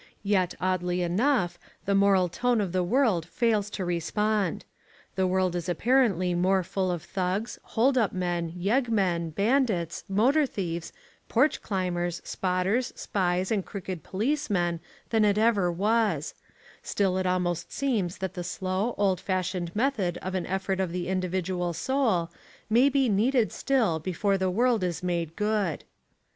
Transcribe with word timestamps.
Yet 0.23 0.55
oddly 0.59 1.03
enough 1.03 1.59
the 1.85 1.93
moral 1.93 2.27
tone 2.27 2.59
of 2.59 2.71
the 2.71 2.81
world 2.81 3.23
fails 3.23 3.69
to 3.69 3.85
respond. 3.85 4.65
The 5.13 5.27
world 5.27 5.55
is 5.55 5.69
apparently 5.69 6.33
more 6.33 6.63
full 6.63 6.89
of 6.89 7.03
thugs, 7.03 7.59
hold 7.61 7.99
up 7.99 8.11
men, 8.11 8.51
yeg 8.57 8.89
men, 8.89 9.29
bandits, 9.29 10.03
motor 10.09 10.47
thieves, 10.47 10.91
porch 11.29 11.61
climbers, 11.61 12.19
spotters, 12.25 12.91
spies 12.95 13.51
and 13.51 13.63
crooked 13.63 14.01
policemen 14.01 14.79
than 15.11 15.23
it 15.23 15.37
ever 15.37 15.71
was; 15.71 16.33
till 16.83 17.15
it 17.19 17.27
almost 17.27 17.71
seems 17.71 18.17
that 18.17 18.33
the 18.33 18.43
slow, 18.43 18.95
old 18.97 19.19
fashioned 19.19 19.71
method 19.75 20.17
of 20.23 20.33
an 20.33 20.47
effort 20.47 20.79
of 20.79 20.91
the 20.91 21.09
individual 21.09 21.73
soul 21.73 22.31
may 22.71 22.89
be 22.89 23.07
needed 23.07 23.51
still 23.51 23.99
before 23.99 24.35
the 24.39 24.49
world 24.49 24.83
is 24.83 25.03
made 25.03 25.35
good. 25.35 25.83